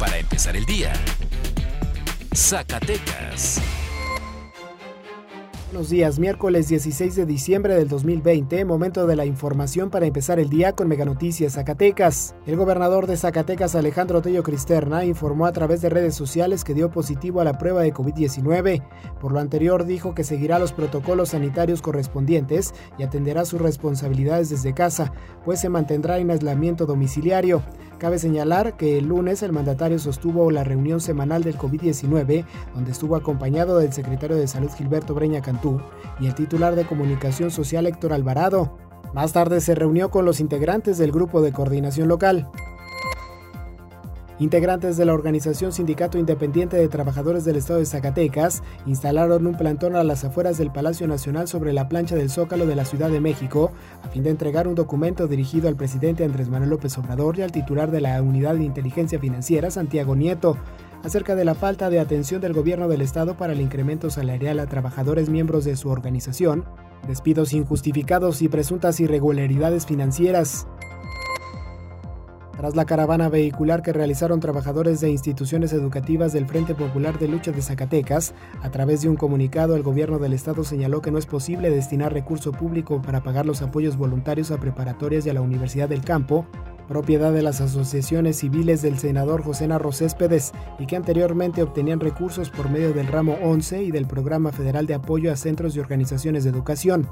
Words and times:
para 0.00 0.16
empezar 0.16 0.56
el 0.56 0.64
día. 0.64 0.94
Zacatecas. 2.34 3.60
Buenos 5.66 5.90
días, 5.90 6.18
miércoles 6.18 6.68
16 6.68 7.14
de 7.14 7.26
diciembre 7.26 7.74
del 7.76 7.86
2020, 7.86 8.64
momento 8.64 9.06
de 9.06 9.14
la 9.14 9.26
información 9.26 9.90
para 9.90 10.06
empezar 10.06 10.40
el 10.40 10.48
día 10.48 10.72
con 10.72 10.88
Mega 10.88 11.04
Noticias 11.04 11.52
Zacatecas. 11.52 12.34
El 12.46 12.56
gobernador 12.56 13.06
de 13.06 13.16
Zacatecas, 13.16 13.76
Alejandro 13.76 14.22
Tello 14.22 14.42
Cristerna, 14.42 15.04
informó 15.04 15.46
a 15.46 15.52
través 15.52 15.82
de 15.82 15.90
redes 15.90 16.14
sociales 16.16 16.64
que 16.64 16.74
dio 16.74 16.90
positivo 16.90 17.40
a 17.40 17.44
la 17.44 17.58
prueba 17.58 17.82
de 17.82 17.92
COVID-19. 17.94 18.82
Por 19.20 19.32
lo 19.32 19.38
anterior, 19.38 19.84
dijo 19.84 20.14
que 20.14 20.24
seguirá 20.24 20.58
los 20.58 20.72
protocolos 20.72 21.28
sanitarios 21.28 21.82
correspondientes 21.82 22.74
y 22.98 23.02
atenderá 23.02 23.44
sus 23.44 23.60
responsabilidades 23.60 24.48
desde 24.48 24.74
casa, 24.74 25.12
pues 25.44 25.60
se 25.60 25.68
mantendrá 25.68 26.18
en 26.18 26.30
aislamiento 26.30 26.86
domiciliario. 26.86 27.62
Cabe 28.00 28.18
señalar 28.18 28.78
que 28.78 28.96
el 28.96 29.08
lunes 29.08 29.42
el 29.42 29.52
mandatario 29.52 29.98
sostuvo 29.98 30.50
la 30.50 30.64
reunión 30.64 31.02
semanal 31.02 31.42
del 31.42 31.58
COVID-19, 31.58 32.46
donde 32.74 32.92
estuvo 32.92 33.14
acompañado 33.14 33.78
del 33.78 33.92
secretario 33.92 34.36
de 34.36 34.48
Salud 34.48 34.70
Gilberto 34.74 35.12
Breña 35.12 35.42
Cantú 35.42 35.82
y 36.18 36.26
el 36.26 36.34
titular 36.34 36.76
de 36.76 36.86
Comunicación 36.86 37.50
Social 37.50 37.86
Héctor 37.86 38.14
Alvarado. 38.14 38.78
Más 39.12 39.34
tarde 39.34 39.60
se 39.60 39.74
reunió 39.74 40.10
con 40.10 40.24
los 40.24 40.40
integrantes 40.40 40.96
del 40.96 41.12
grupo 41.12 41.42
de 41.42 41.52
coordinación 41.52 42.08
local. 42.08 42.48
Integrantes 44.40 44.96
de 44.96 45.04
la 45.04 45.12
organización 45.12 45.70
Sindicato 45.70 46.16
Independiente 46.16 46.78
de 46.78 46.88
Trabajadores 46.88 47.44
del 47.44 47.56
Estado 47.56 47.78
de 47.78 47.84
Zacatecas 47.84 48.62
instalaron 48.86 49.46
un 49.46 49.54
plantón 49.54 49.96
a 49.96 50.02
las 50.02 50.24
afueras 50.24 50.56
del 50.56 50.72
Palacio 50.72 51.06
Nacional 51.06 51.46
sobre 51.46 51.74
la 51.74 51.90
plancha 51.90 52.16
del 52.16 52.30
Zócalo 52.30 52.64
de 52.64 52.74
la 52.74 52.86
Ciudad 52.86 53.10
de 53.10 53.20
México 53.20 53.70
a 54.02 54.08
fin 54.08 54.22
de 54.22 54.30
entregar 54.30 54.66
un 54.66 54.74
documento 54.74 55.26
dirigido 55.26 55.68
al 55.68 55.76
presidente 55.76 56.24
Andrés 56.24 56.48
Manuel 56.48 56.70
López 56.70 56.96
Obrador 56.96 57.38
y 57.38 57.42
al 57.42 57.52
titular 57.52 57.90
de 57.90 58.00
la 58.00 58.22
Unidad 58.22 58.54
de 58.54 58.64
Inteligencia 58.64 59.18
Financiera, 59.18 59.70
Santiago 59.70 60.16
Nieto 60.16 60.56
acerca 61.04 61.34
de 61.34 61.44
la 61.44 61.54
falta 61.54 61.90
de 61.90 62.00
atención 62.00 62.40
del 62.40 62.54
gobierno 62.54 62.88
del 62.88 63.02
estado 63.02 63.36
para 63.36 63.52
el 63.52 63.60
incremento 63.60 64.08
salarial 64.08 64.58
a 64.58 64.66
trabajadores 64.66 65.28
miembros 65.28 65.66
de 65.66 65.76
su 65.76 65.90
organización, 65.90 66.64
despidos 67.06 67.52
injustificados 67.52 68.40
y 68.40 68.48
presuntas 68.48 69.00
irregularidades 69.00 69.84
financieras. 69.84 70.66
Tras 72.60 72.76
la 72.76 72.84
caravana 72.84 73.30
vehicular 73.30 73.80
que 73.80 73.94
realizaron 73.94 74.38
trabajadores 74.38 75.00
de 75.00 75.08
instituciones 75.08 75.72
educativas 75.72 76.34
del 76.34 76.44
Frente 76.44 76.74
Popular 76.74 77.18
de 77.18 77.26
Lucha 77.26 77.52
de 77.52 77.62
Zacatecas, 77.62 78.34
a 78.60 78.70
través 78.70 79.00
de 79.00 79.08
un 79.08 79.16
comunicado 79.16 79.76
el 79.76 79.82
gobierno 79.82 80.18
del 80.18 80.34
estado 80.34 80.62
señaló 80.62 81.00
que 81.00 81.10
no 81.10 81.16
es 81.16 81.24
posible 81.24 81.70
destinar 81.70 82.12
recurso 82.12 82.52
público 82.52 83.00
para 83.00 83.22
pagar 83.22 83.46
los 83.46 83.62
apoyos 83.62 83.96
voluntarios 83.96 84.50
a 84.50 84.60
preparatorias 84.60 85.24
y 85.24 85.30
a 85.30 85.32
la 85.32 85.40
Universidad 85.40 85.88
del 85.88 86.04
Campo, 86.04 86.44
propiedad 86.86 87.32
de 87.32 87.40
las 87.40 87.62
asociaciones 87.62 88.36
civiles 88.36 88.82
del 88.82 88.98
senador 88.98 89.42
José 89.42 89.66
Narro 89.66 89.90
Céspedes 89.90 90.52
y 90.78 90.84
que 90.84 90.96
anteriormente 90.96 91.62
obtenían 91.62 92.00
recursos 92.00 92.50
por 92.50 92.68
medio 92.68 92.92
del 92.92 93.06
ramo 93.06 93.38
11 93.42 93.84
y 93.84 93.90
del 93.90 94.04
Programa 94.04 94.52
Federal 94.52 94.86
de 94.86 94.92
Apoyo 94.92 95.32
a 95.32 95.36
Centros 95.36 95.76
y 95.76 95.80
Organizaciones 95.80 96.44
de 96.44 96.50
Educación. 96.50 97.08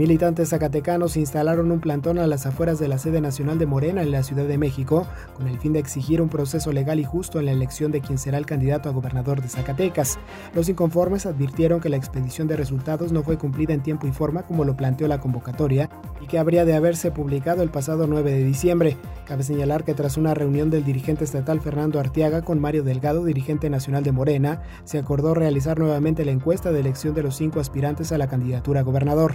Militantes 0.00 0.48
zacatecanos 0.48 1.18
instalaron 1.18 1.70
un 1.70 1.78
plantón 1.78 2.18
a 2.18 2.26
las 2.26 2.46
afueras 2.46 2.78
de 2.78 2.88
la 2.88 2.96
sede 2.96 3.20
nacional 3.20 3.58
de 3.58 3.66
Morena 3.66 4.00
en 4.00 4.12
la 4.12 4.22
Ciudad 4.22 4.46
de 4.46 4.56
México 4.56 5.06
con 5.34 5.46
el 5.46 5.58
fin 5.58 5.74
de 5.74 5.78
exigir 5.78 6.22
un 6.22 6.30
proceso 6.30 6.72
legal 6.72 6.98
y 6.98 7.04
justo 7.04 7.38
en 7.38 7.44
la 7.44 7.52
elección 7.52 7.92
de 7.92 8.00
quien 8.00 8.16
será 8.16 8.38
el 8.38 8.46
candidato 8.46 8.88
a 8.88 8.92
gobernador 8.92 9.42
de 9.42 9.50
Zacatecas. 9.50 10.18
Los 10.54 10.70
inconformes 10.70 11.26
advirtieron 11.26 11.80
que 11.80 11.90
la 11.90 11.98
expedición 11.98 12.48
de 12.48 12.56
resultados 12.56 13.12
no 13.12 13.22
fue 13.22 13.36
cumplida 13.36 13.74
en 13.74 13.82
tiempo 13.82 14.06
y 14.06 14.12
forma 14.12 14.42
como 14.44 14.64
lo 14.64 14.74
planteó 14.74 15.06
la 15.06 15.20
convocatoria 15.20 15.90
y 16.22 16.26
que 16.28 16.38
habría 16.38 16.64
de 16.64 16.74
haberse 16.74 17.10
publicado 17.10 17.62
el 17.62 17.68
pasado 17.68 18.06
9 18.06 18.32
de 18.32 18.42
diciembre. 18.42 18.96
Cabe 19.26 19.42
señalar 19.42 19.84
que 19.84 19.92
tras 19.92 20.16
una 20.16 20.32
reunión 20.32 20.70
del 20.70 20.82
dirigente 20.82 21.24
estatal 21.24 21.60
Fernando 21.60 22.00
Arteaga 22.00 22.40
con 22.40 22.58
Mario 22.58 22.84
Delgado, 22.84 23.22
dirigente 23.26 23.68
nacional 23.68 24.02
de 24.02 24.12
Morena, 24.12 24.62
se 24.84 24.98
acordó 24.98 25.34
realizar 25.34 25.78
nuevamente 25.78 26.24
la 26.24 26.30
encuesta 26.30 26.72
de 26.72 26.80
elección 26.80 27.12
de 27.12 27.22
los 27.22 27.36
cinco 27.36 27.60
aspirantes 27.60 28.12
a 28.12 28.16
la 28.16 28.28
candidatura 28.28 28.80
a 28.80 28.82
gobernador. 28.82 29.34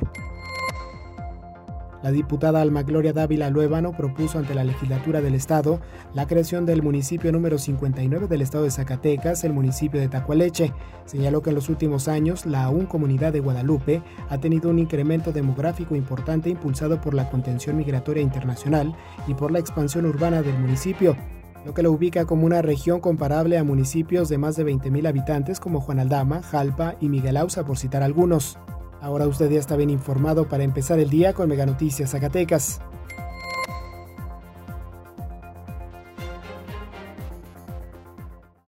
La 2.03 2.11
diputada 2.11 2.61
Alma 2.61 2.83
Gloria 2.83 3.13
Dávila 3.13 3.49
Luébano 3.49 3.91
propuso 3.91 4.37
ante 4.37 4.53
la 4.53 4.63
legislatura 4.63 5.21
del 5.21 5.35
Estado 5.35 5.79
la 6.13 6.27
creación 6.27 6.65
del 6.65 6.83
municipio 6.83 7.31
número 7.31 7.57
59 7.57 8.27
del 8.27 8.41
Estado 8.41 8.63
de 8.65 8.71
Zacatecas, 8.71 9.43
el 9.43 9.53
municipio 9.53 9.99
de 9.99 10.07
Tacualeche. 10.07 10.73
Señaló 11.05 11.41
que 11.41 11.49
en 11.49 11.55
los 11.55 11.69
últimos 11.69 12.07
años 12.07 12.45
la 12.45 12.63
aún 12.63 12.85
comunidad 12.85 13.33
de 13.33 13.39
Guadalupe 13.39 14.01
ha 14.29 14.37
tenido 14.39 14.69
un 14.69 14.79
incremento 14.79 15.31
demográfico 15.31 15.95
importante 15.95 16.49
impulsado 16.49 17.01
por 17.01 17.13
la 17.13 17.29
contención 17.29 17.77
migratoria 17.77 18.21
internacional 18.23 18.95
y 19.27 19.33
por 19.33 19.51
la 19.51 19.59
expansión 19.59 20.05
urbana 20.05 20.41
del 20.41 20.59
municipio 20.59 21.15
lo 21.65 21.73
que 21.73 21.81
lo 21.81 21.91
ubica 21.91 22.25
como 22.25 22.45
una 22.45 22.61
región 22.61 22.99
comparable 22.99 23.57
a 23.57 23.63
municipios 23.63 24.29
de 24.29 24.37
más 24.37 24.55
de 24.55 24.65
20.000 24.65 25.07
habitantes 25.07 25.59
como 25.59 25.81
Juan 25.81 25.99
Aldama, 25.99 26.43
Jalpa 26.43 26.95
y 27.01 27.09
Miguel 27.09 27.37
Ausa, 27.37 27.65
por 27.65 27.79
citar 27.79 28.03
algunos. 28.03 28.59
Ahora 29.05 29.27
usted 29.27 29.51
ya 29.51 29.59
está 29.59 29.75
bien 29.75 29.91
informado 29.91 30.49
para 30.49 30.63
empezar 30.63 30.97
el 30.97 31.11
día 31.11 31.33
con 31.33 31.47
Mega 31.47 31.67
Noticias 31.67 32.09
Zacatecas. 32.09 32.81